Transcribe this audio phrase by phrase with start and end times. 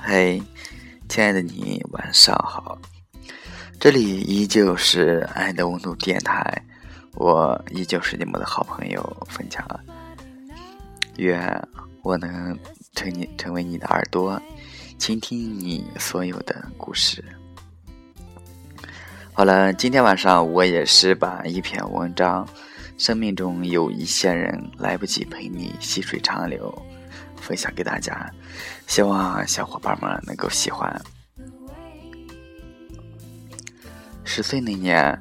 [0.00, 0.40] 嘿，
[1.08, 2.78] 亲爱的你，晚上好！
[3.78, 6.62] 这里依旧是爱的温度电台，
[7.14, 9.64] 我依旧是你们的好朋友分享。
[11.16, 11.68] 愿
[12.02, 12.56] 我能
[12.94, 14.40] 成你成为你的耳朵，
[14.98, 17.22] 倾听你所有的故事。
[19.32, 22.48] 好了，今天晚上我也是把一篇文章。
[22.96, 26.74] 生命中有一些人来不及陪你细水长流，
[27.48, 28.30] 分享给大家，
[28.86, 31.00] 希望小伙伴们能够喜欢。
[34.22, 35.18] 十岁那年，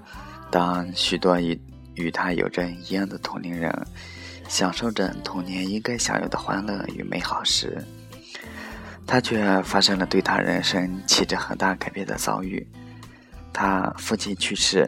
[0.51, 1.57] 当许多与
[1.95, 3.73] 与他有着一样的同龄人，
[4.49, 7.81] 享受着童年应该享有的欢乐与美好时，
[9.05, 12.67] 他却发生了对他人生起着很大改变的遭遇。
[13.53, 14.85] 他父亲去世。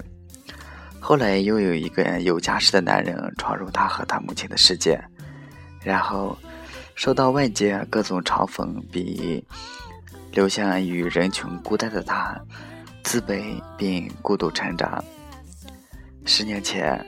[1.00, 5.02] 后来又有一个有家室的男人闯入他和他母亲的世界，
[5.82, 6.38] 然后
[7.00, 9.42] 受到外界各种嘲讽、鄙夷，
[10.34, 12.38] 留下与人群孤单的他，
[13.06, 15.02] 自卑并孤独成长。
[16.26, 17.02] 十年前，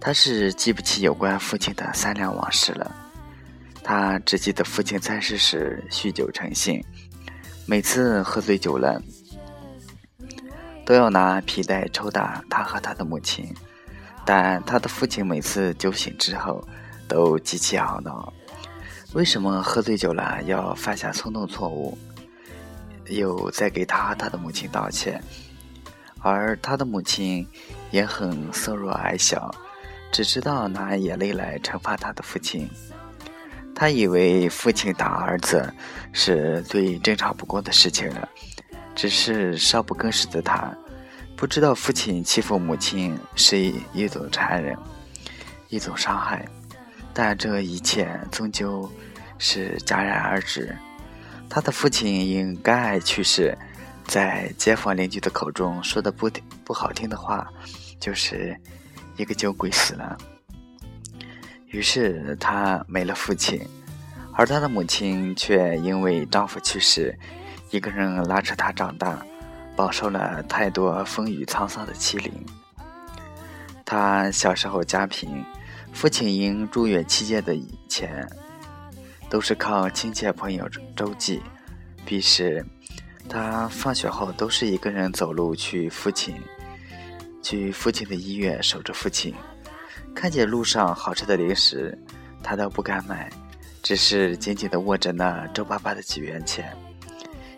[0.00, 2.90] 他是记不起有关父亲的三两往事了，
[3.84, 6.82] 他只记得父亲在世时酗酒成性，
[7.66, 8.98] 每次喝醉酒了。
[10.86, 13.54] 都要拿皮带抽打他和他的母亲，
[14.24, 16.66] 但他的父亲每次酒醒之后
[17.06, 18.32] 都极其懊恼，
[19.14, 21.96] 为什么喝醉酒了要犯下冲动错误？
[23.06, 25.22] 又在给他他的母亲道歉，
[26.20, 27.46] 而他的母亲
[27.90, 29.50] 也很瘦弱矮小，
[30.12, 32.68] 只知道拿眼泪来惩罚他的父亲。
[33.74, 35.72] 他以为父亲打儿子
[36.12, 38.28] 是最正常不过的事情了。
[38.94, 40.70] 只是少不更事的他，
[41.34, 43.56] 不知道父亲欺负母亲是
[43.94, 44.76] 一种残忍，
[45.68, 46.44] 一种伤害。
[47.20, 48.88] 但这一切终究
[49.38, 50.72] 是戛然而止。
[51.50, 53.58] 他的父亲因肝癌去世，
[54.06, 56.30] 在街坊邻居的口中说的不
[56.62, 57.44] 不好听的话，
[57.98, 58.56] 就是
[59.16, 60.16] 一个酒鬼死了。
[61.66, 63.60] 于是他没了父亲，
[64.32, 67.18] 而他的母亲却因为丈夫去世。
[67.70, 69.20] 一个人拉扯他长大，
[69.74, 72.32] 饱受了太多风雨沧桑的欺凌。
[73.84, 75.44] 他小时候家贫，
[75.92, 77.56] 父亲因住院期间的
[77.88, 78.28] 钱
[79.28, 81.42] 都是靠亲戚朋友周济。
[82.06, 82.64] 彼时，
[83.28, 86.34] 他放学后都是一个人走路去父亲
[87.42, 89.34] 去父亲的医院守着父亲。
[90.14, 91.96] 看见路上好吃的零食，
[92.42, 93.30] 他都不敢买，
[93.82, 96.74] 只是紧紧地握着那皱巴巴的几元钱。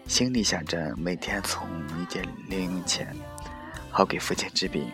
[0.06, 1.62] 心里想着每天存
[2.00, 3.14] 一点零钱，
[3.90, 4.90] 好给父亲治病。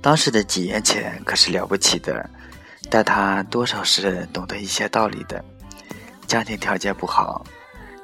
[0.00, 2.28] 当时的几元钱可是了不起的，
[2.88, 5.44] 但他多少是懂得一些道理的。
[6.26, 7.44] 家庭条件不好，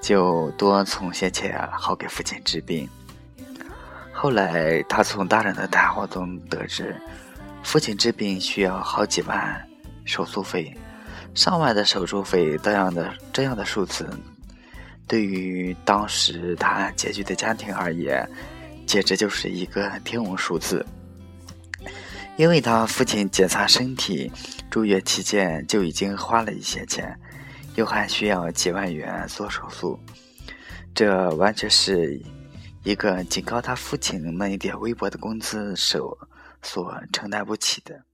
[0.00, 2.88] 就多存些钱，好给父亲治病。
[4.12, 6.96] 后来他从大人的谈话中得知，
[7.62, 9.68] 父亲治病需要好几万
[10.04, 10.76] 手术费，
[11.34, 14.08] 上万的手术费，这样的这样的数字。
[15.06, 18.28] 对于当时他拮据的家庭而言，
[18.86, 20.84] 简直就是一个天文数字。
[22.36, 24.30] 因为他父亲检查身体、
[24.68, 27.16] 住院期间就已经花了一些钱，
[27.76, 30.00] 又还需要几万元做手术，
[30.92, 32.20] 这完全是
[32.82, 36.28] 一个仅靠他父亲那一点微薄的工资所
[36.60, 38.04] 所承担不起的。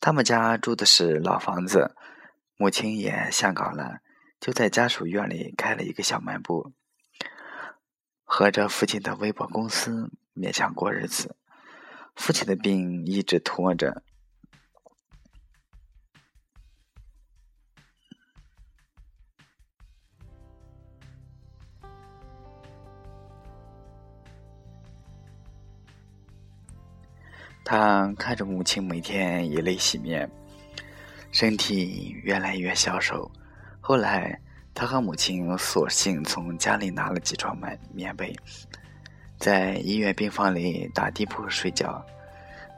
[0.00, 1.94] 他们家住的是老房子，
[2.56, 3.98] 母亲也下岗了。
[4.40, 6.72] 就在家属院里开了一个小卖部，
[8.24, 11.34] 和着父亲的微薄工资勉强过日子。
[12.18, 14.02] 父亲的病一直拖着，
[27.64, 30.30] 他看着母亲每天以泪洗面，
[31.32, 33.30] 身体越来越消瘦。
[33.80, 34.38] 后来，
[34.74, 38.36] 他和母亲索性从家里拿了几床棉棉被，
[39.38, 42.04] 在医院病房里打地铺睡觉。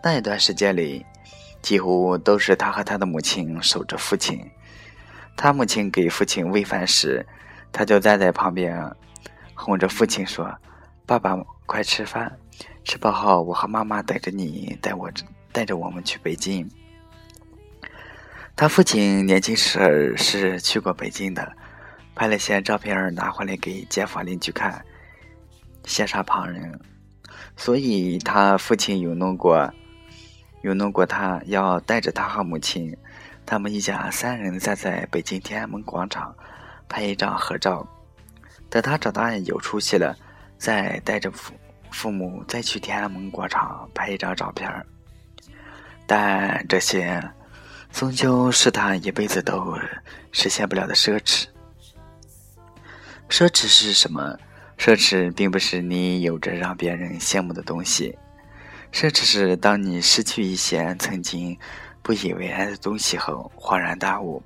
[0.03, 1.05] 那一段时间里，
[1.63, 4.39] 几乎都是他和他的母亲守着父亲。
[5.37, 7.27] 他母亲给父亲喂饭时，
[7.73, 8.85] 他就站在旁边，
[9.55, 10.55] 哄着父亲说
[11.07, 11.37] ：“爸爸，
[11.67, 12.39] 快吃饭，
[12.85, 15.11] 吃饱后我和妈妈等着你，带我
[15.53, 16.69] 带着我们去北京。”
[18.55, 21.51] 他父亲年轻时是去过北京的，
[22.15, 24.85] 拍了些照片拿回来给街坊邻居看，
[25.85, 26.81] 羡煞旁人。
[27.57, 29.71] 所以他父亲有弄过，
[30.63, 32.97] 有弄过他要带着他和母亲，
[33.45, 36.35] 他们一家三人站在北京天安门广场，
[36.89, 37.87] 拍一张合照。
[38.69, 40.17] 等他长大有出息了，
[40.57, 41.53] 再带着父
[41.91, 44.71] 父母再去天安门广场拍一张照片。
[46.07, 47.23] 但这些，
[47.93, 49.77] 终究是他一辈子都
[50.33, 51.47] 实现不了的奢侈。
[53.29, 54.37] 奢侈是什么？
[54.81, 58.17] 奢侈并不是你有着让别人羡慕的东西，
[58.91, 61.55] 奢侈是当你失去一些曾经
[62.01, 64.43] 不以为然的东西后，恍然大悟，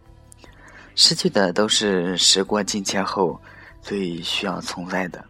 [0.96, 3.40] 失去的都是时过境迁后
[3.80, 5.24] 最需要存在的，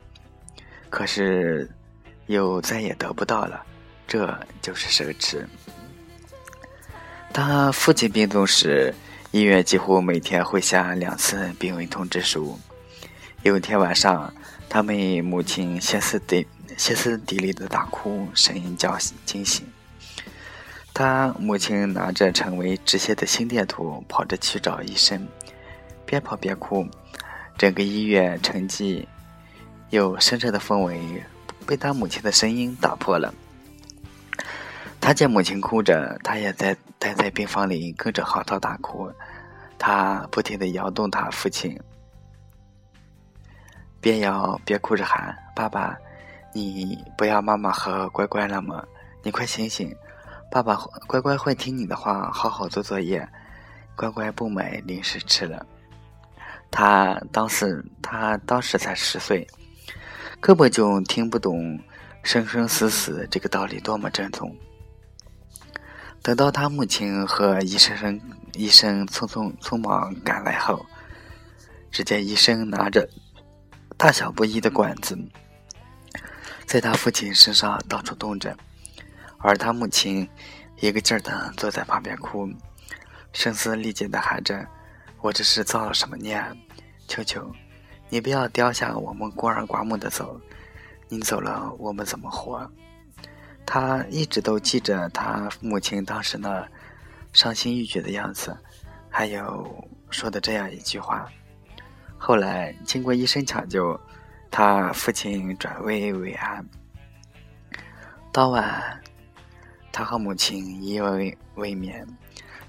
[0.89, 1.69] 可是
[2.29, 3.63] 又再也得不到了，
[4.09, 5.45] 这就是奢侈。
[7.31, 8.95] 当父亲病重时，
[9.33, 12.59] 医院几乎每天会下两次病危通知书。
[13.43, 14.33] 有一天晚上，
[14.75, 16.45] 他被母亲歇斯底
[16.77, 19.65] 歇斯底里的大哭声音叫惊醒。
[20.93, 25.29] 他母亲拿着成为止血的心电图，跑着去找医生，
[26.05, 26.85] 边跑边哭。
[27.57, 29.07] 整个医院沉寂
[29.91, 31.23] 又深沉的氛围
[31.65, 33.33] 被他母亲的声音打破了。
[35.01, 39.09] 他见母亲哭着，他也在待在病房里跟着嚎啕大哭。
[39.79, 41.81] 他不停地摇动他父亲。
[44.05, 45.97] 边摇边哭着喊：“爸爸，
[46.53, 48.85] 你不要妈妈和乖乖了吗？
[49.23, 49.97] 你快醒醒！
[50.51, 53.27] 爸爸乖乖会听你的话，好好做作业。
[53.97, 55.65] 乖乖不买零食吃了。”
[56.71, 59.47] 他当时他当时才十岁，
[60.39, 61.81] 根本就听不懂
[62.23, 64.55] “生生死死”这个道理多么正宗。
[66.21, 68.21] 等到他母亲和医生生
[68.53, 70.85] 医生匆匆匆忙赶来后，
[71.91, 73.09] 只见医生拿着。
[74.05, 75.19] 大小不一的管子，
[76.67, 78.55] 在他父亲身上到处动着，
[79.39, 80.29] 而他母亲
[80.77, 82.47] 一个劲儿的坐在旁边哭，
[83.33, 84.63] 声嘶力竭的喊着
[85.23, 86.39] ：“我这是造了什么孽？
[87.09, 87.51] 求求
[88.11, 90.39] 你不要丢下我们孤儿寡母的走，
[91.09, 92.71] 你走了我们怎么活？”
[93.65, 96.69] 他一直都记着他母亲当时那
[97.33, 98.55] 伤心欲绝的样子，
[99.09, 101.27] 还有说的这样一句话。
[102.19, 103.99] 后来经过医生抢救，
[104.51, 106.65] 他父亲转危为安。
[108.33, 109.01] 当晚，
[109.93, 112.07] 他和母亲依偎未眠，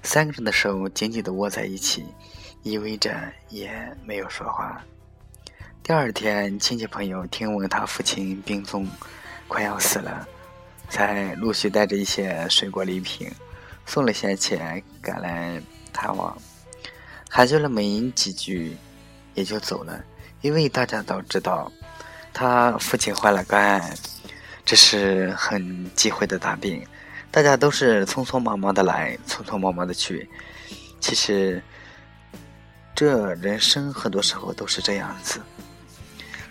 [0.02, 2.04] 三个人的手紧紧地握在一起，
[2.62, 3.14] 依偎着
[3.48, 3.72] 也
[4.04, 4.80] 没有说话。
[5.82, 8.86] 第二天，亲戚朋友听闻他父亲病重，
[9.48, 10.28] 快要死了，
[10.88, 13.30] 才陆续带着一些水果礼品，
[13.86, 15.60] 送了些钱赶来
[15.92, 16.36] 探望，
[17.30, 18.76] 寒暄了没几句。
[19.36, 20.04] 也就走了，
[20.40, 21.70] 因为大家都知道，
[22.32, 23.94] 他父亲患了肝癌，
[24.64, 26.84] 这是很忌讳的大病。
[27.30, 30.28] 大家都是匆匆忙忙的来，匆匆忙忙的去。
[31.00, 31.62] 其实，
[32.94, 35.40] 这人生很多时候都是这样子。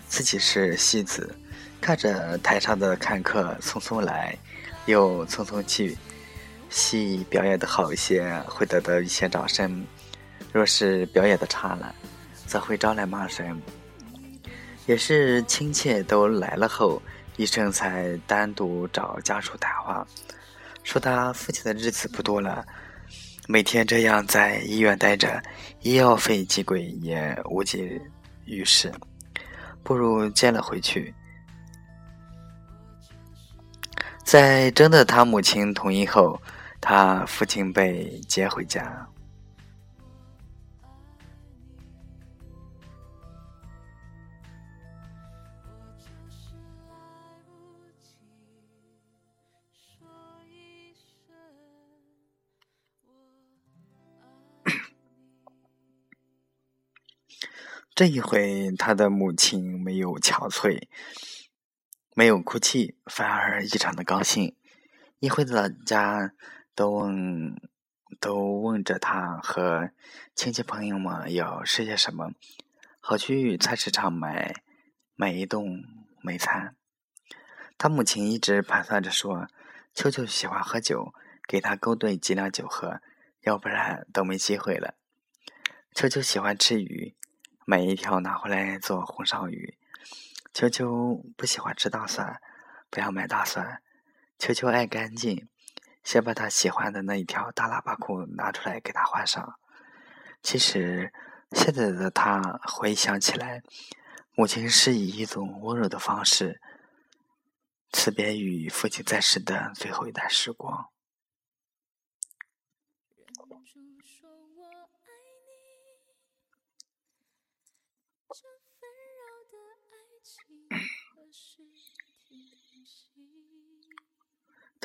[0.08, 1.34] 自己是戏子，
[1.80, 4.38] 看着台上的看客匆匆来，
[4.84, 5.98] 又匆匆去，
[6.70, 9.68] 戏表演的好一些，会得到一些掌声；
[10.52, 11.92] 若是表演的差了，
[12.46, 13.60] 则会招来骂声，
[14.86, 17.02] 也是亲戚都来了后，
[17.36, 20.06] 医生才单独找家属谈话，
[20.84, 22.64] 说他父亲的日子不多了，
[23.48, 25.42] 每天这样在医院待着，
[25.80, 28.00] 医药费极贵，也无济
[28.44, 28.92] 于事，
[29.82, 31.12] 不如接了回去。
[34.24, 36.40] 在征得他母亲同意后，
[36.80, 39.06] 他父亲被接回家。
[57.96, 60.86] 这一回，他的母亲没有憔悴，
[62.14, 64.54] 没有哭泣，反而异常的高兴。
[65.18, 66.34] 一回到家，
[66.74, 67.56] 都问，
[68.20, 69.92] 都问着他和
[70.34, 72.32] 亲戚朋友们要吃些什么，
[73.00, 74.54] 好去菜市场买
[75.14, 75.64] 买一顿
[76.20, 76.76] 美餐。
[77.78, 79.48] 他母亲一直盘算着说
[79.96, 81.14] ：“秋秋喜欢喝酒，
[81.48, 83.00] 给他勾兑几两酒喝，
[83.40, 84.96] 要不然都没机会了。”
[85.96, 87.16] 秋秋喜欢吃鱼。
[87.68, 89.76] 买一条拿回来做红烧鱼。
[90.54, 92.40] 秋秋不喜欢吃大蒜，
[92.90, 93.82] 不要买大蒜。
[94.38, 95.48] 秋秋爱干净，
[96.04, 99.58] 先把他喜欢的那一条大喇叭裤拿出来给他换上。
[100.44, 101.12] 其实
[101.50, 103.60] 现在的他回想起来，
[104.36, 106.60] 母亲是以一种温柔的方式
[107.90, 110.88] 辞别与父亲在世的最后一段时光。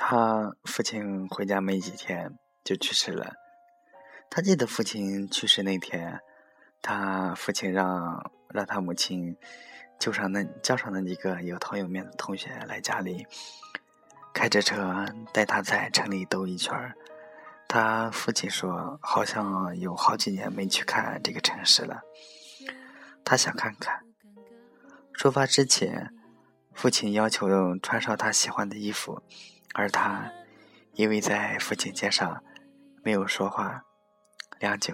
[0.03, 3.35] 他父亲回家没几天就去世了。
[4.31, 6.19] 他记得父亲去世那天，
[6.81, 9.37] 他父亲让让他母亲
[9.99, 13.27] 叫上那叫上那几个有头有面的同学来家里，
[14.33, 16.75] 开着车带他在城里兜一圈。
[17.67, 22.01] 他父亲说，好像有好几年没去看这个城市了，
[23.23, 24.01] 他想看看。
[25.13, 26.11] 出发之前，
[26.73, 29.21] 父亲要求穿上他喜欢的衣服。
[29.73, 30.31] 而他
[30.93, 32.43] 因为在父亲肩上，
[33.03, 33.83] 没有说话。
[34.59, 34.93] 良久，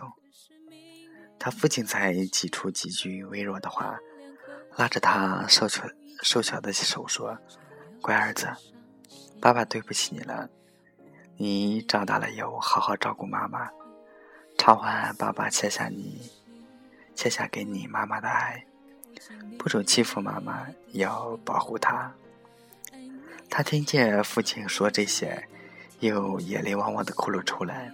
[1.40, 3.98] 他父亲才挤出几句微弱的话，
[4.76, 5.84] 拉着他瘦小
[6.22, 7.38] 瘦小的手说
[8.02, 8.48] ：“乖儿子，
[9.42, 10.50] 爸爸对不起你了。
[11.36, 13.70] 你长大了后，好好照顾妈妈，
[14.58, 16.32] 偿还爸爸欠下你
[17.16, 18.66] 欠下给你妈妈的爱，
[19.58, 22.14] 不准欺负妈妈，要保护她。”
[23.50, 25.48] 他听见父亲说这些，
[26.00, 27.92] 又眼泪汪汪的哭了出来。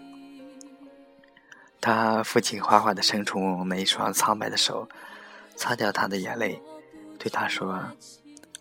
[1.79, 4.87] 他父亲缓缓的伸出那一双苍白的手，
[5.55, 6.61] 擦掉他的眼泪，
[7.19, 7.79] 对他说：“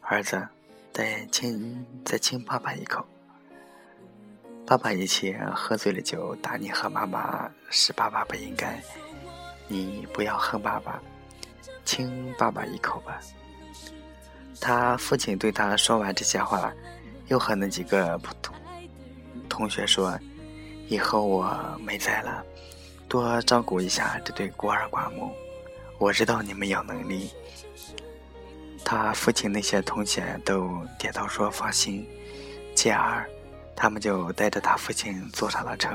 [0.03, 0.47] 儿子，
[0.93, 3.05] 再亲再亲爸爸一口。
[4.67, 8.81] 爸爸以前喝醉了酒打你和妈妈，是爸爸不应该。
[9.67, 11.03] 你不要恨爸爸，
[11.85, 13.21] 亲爸爸一口吧。”
[14.65, 16.73] 他父亲对他说完这些话，
[17.27, 18.55] 又和那几个普通
[19.49, 20.17] 同学说
[20.87, 22.45] ：“以后我没在了，
[23.09, 25.33] 多照顾一下这对孤儿寡母。
[25.99, 27.29] 我知道你们有能力。”
[28.85, 32.09] 他父亲那些同学都点头说：“放心。”
[32.77, 33.29] 继而，
[33.75, 35.91] 他们就带着他父亲坐上了车。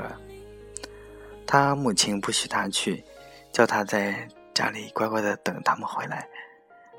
[1.46, 3.02] 他母亲不许他去，
[3.50, 6.28] 叫他在家里乖乖的等他们回来，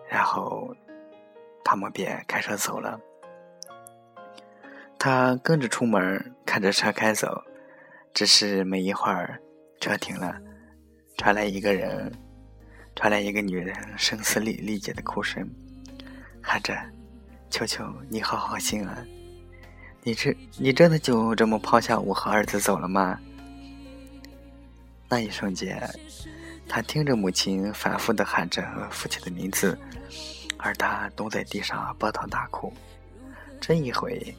[0.10, 0.76] 然后。
[1.70, 3.00] 他们便开车走了，
[4.98, 7.44] 他跟着出门，看着车开走。
[8.12, 9.40] 只是没一会儿，
[9.80, 10.36] 车停了，
[11.16, 12.12] 传来一个人，
[12.96, 15.48] 传来一个女人声嘶力力竭的哭声，
[16.42, 16.76] 喊着
[17.52, 19.06] ：“求求你好好心啊！
[20.02, 23.20] 你这你真的就这么抛下我和儿子走了吗？”
[25.08, 25.88] 那一瞬间，
[26.68, 29.78] 他听着母亲反复的喊着父亲的名字。
[30.60, 32.72] 而他蹲在地上抱头大哭，
[33.62, 34.36] 这一回，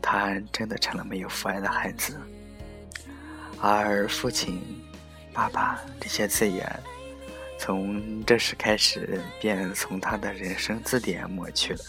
[0.00, 2.16] 他真的成了没有父爱的孩子。
[3.60, 4.62] 而父亲、
[5.32, 6.80] 爸爸这些字眼，
[7.58, 11.80] 从这时开始便从他的人生字典抹去了。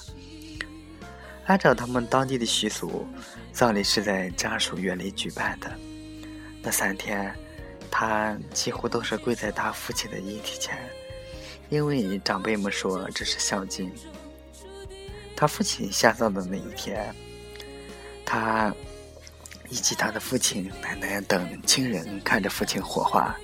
[1.46, 3.08] 按照他们当地的习俗，
[3.52, 5.72] 葬礼是在家属院里举办的。
[6.64, 7.32] 那三天，
[7.92, 10.76] 他几乎都是跪在他父亲的遗体前。
[11.70, 13.92] 因为长辈们说这是孝敬。
[15.36, 17.14] 他父亲下葬的那一天，
[18.26, 18.74] 他
[19.70, 23.36] 以及他的父亲、奶奶等亲人看着父亲火化。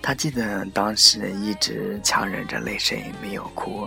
[0.00, 3.86] 他记得当时一直强忍着泪水没有哭，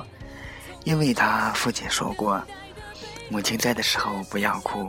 [0.86, 2.42] 因为他父亲说过，
[3.30, 4.88] 母亲在的时候不要哭，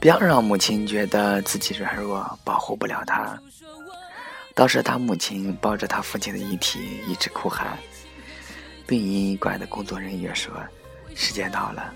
[0.00, 3.36] 不要让母亲觉得自己软弱，保护不了她。
[4.58, 7.78] 当时他母亲抱着他父亲的遗体一直哭喊。
[8.88, 10.52] 殡仪馆的工作人员说
[11.14, 11.94] ：“时间到了。”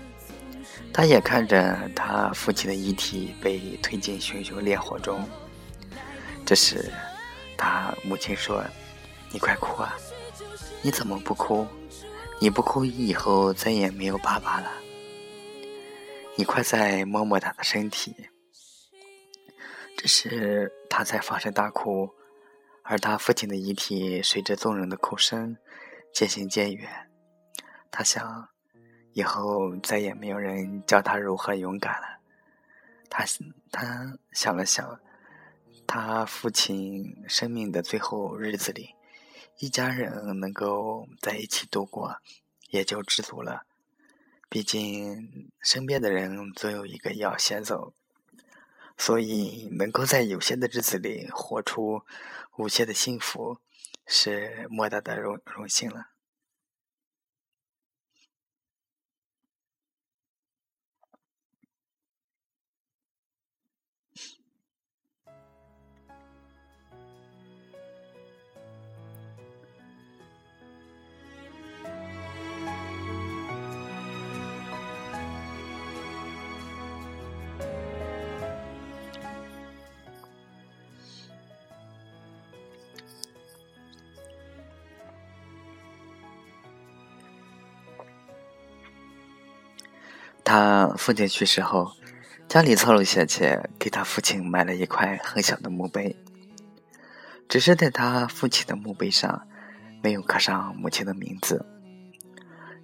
[0.93, 5.27] 他也看着他父亲的遗体被推进熊熊烈火中。
[6.45, 6.89] 这时，
[7.57, 8.63] 他母亲说
[9.29, 9.97] ：“你快哭啊！
[10.81, 11.67] 你怎么不哭？
[12.39, 14.71] 你不哭，以后再也没有爸爸了。
[16.37, 18.15] 你快再摸摸他的身体。”
[19.99, 22.09] 这时，他才放声大哭。
[22.83, 25.57] 而他父亲的遗体随着众人的哭声
[26.13, 27.09] 渐行渐远。
[27.89, 28.49] 他想，
[29.13, 32.19] 以后再也没有人教他如何勇敢了。
[33.09, 33.23] 他
[33.71, 34.99] 他想了想，
[35.87, 38.95] 他父亲生命的最后日子里，
[39.59, 42.17] 一家人能够在一起度过，
[42.69, 43.65] 也就知足了。
[44.49, 47.93] 毕竟身边的人总有一个要先走。
[48.97, 52.01] 所以，能够在有限的日子里活出
[52.57, 53.57] 无限的幸福，
[54.05, 56.12] 是莫大的荣荣幸了。
[90.55, 91.91] 他父亲去世后，
[92.47, 96.15] 家里凑了些钱，给他父亲买了一块很小的墓碑。
[97.49, 99.47] 只是在他父亲的墓碑上，
[100.03, 101.65] 没有刻上母亲的名字。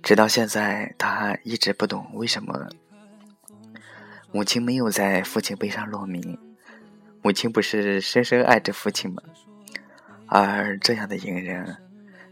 [0.02, 2.70] 直到现在，他一直不懂为什么
[4.32, 6.40] 母亲没有在父亲碑上落名。
[7.22, 9.22] 母亲不是深深爱着父亲吗？
[10.26, 11.78] 而这样的隐忍，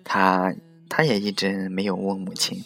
[0.04, 0.52] 他
[0.90, 2.60] 他也一直没有问母亲，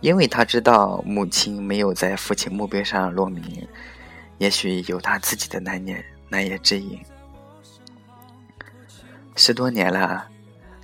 [0.00, 3.66] 因为他知道母亲没有在父亲墓碑上落名，
[4.38, 7.00] 也许有他自己的难言难言之隐。
[9.34, 10.26] 十多年了，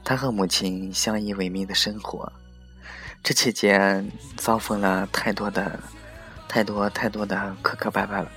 [0.03, 2.33] 他和母亲相依为命的生活，
[3.23, 5.79] 这期间遭逢了太多的、
[6.49, 8.31] 太多太多的磕磕绊绊了。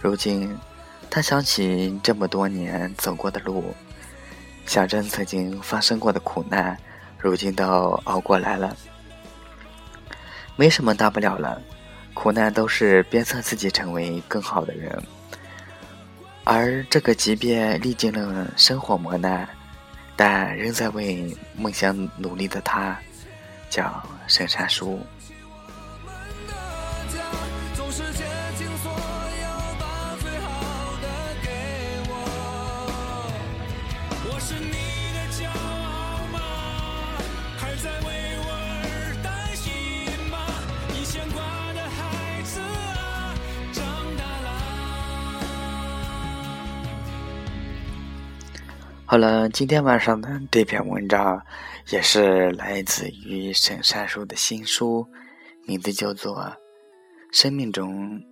[0.00, 0.56] 如今，
[1.08, 3.74] 他想起这么多年走过的路，
[4.66, 6.76] 想着曾经发生过的苦难，
[7.18, 7.64] 如今都
[8.04, 8.76] 熬过来了，
[10.60, 11.58] 没什么大不了了。
[12.12, 15.02] 苦难都是鞭策自己成为更好的人。
[16.44, 19.48] 而这个即便历经了生活磨难，
[20.16, 22.94] 但仍在为梦想努力的他，
[23.70, 25.00] 叫沈山叔。
[49.10, 51.44] 好了，今天晚上的这篇文章
[51.88, 55.04] 也是来自于沈善书的新书，
[55.66, 56.36] 名字叫做
[57.32, 58.22] 《生命中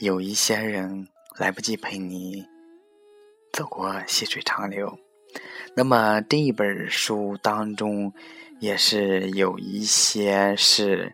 [0.00, 2.44] 有一些人来不及陪你
[3.54, 4.86] 走过细水长流》。
[5.74, 8.12] 那么这一本书当中，
[8.60, 11.10] 也是有一些是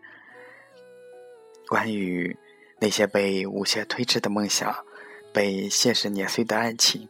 [1.69, 2.37] 关于
[2.81, 4.75] 那些被无限推迟的梦想，
[5.31, 7.07] 被现实碾碎的爱情。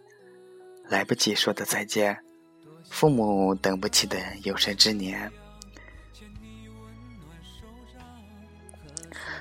[0.92, 2.18] 来不及说的再见，
[2.90, 5.32] 父母等不起的有生之年。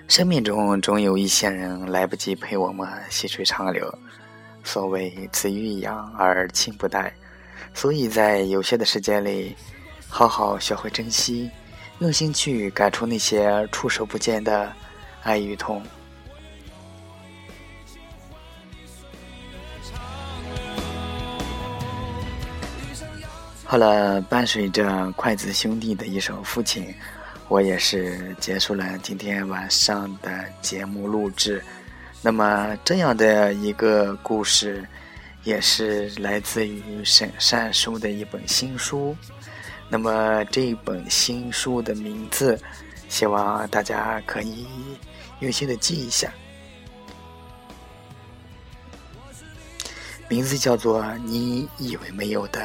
[0.07, 3.93] 生命中总有一些人来不及陪我们细水长流。
[4.63, 7.13] 所谓子欲养而亲不待，
[7.75, 9.57] 所以在有限的时间里，
[10.09, 11.51] 好好学会珍惜，
[11.99, 14.73] 用心去感触那些触手不见的
[15.25, 15.83] 爱与痛。
[23.71, 26.87] 好了，伴随着筷子兄弟的一首《父亲》，
[27.47, 31.63] 我也是结束了今天晚上的节目录制。
[32.21, 34.85] 那么，这样的一个故事，
[35.45, 39.17] 也是来自于沈善书的一本新书。
[39.89, 42.61] 那么，这本新书的名字，
[43.09, 44.67] 希望大家可以
[45.39, 46.29] 用心的记一下，
[50.29, 52.61] 名字叫做《你以为没有的》。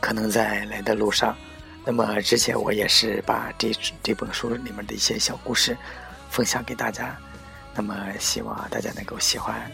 [0.00, 1.36] 可能在来的路上，
[1.84, 3.70] 那么之前我也是把这
[4.02, 5.76] 这本书里面的一些小故事
[6.30, 7.16] 分享给大家，
[7.74, 9.70] 那么希望大家能够喜欢。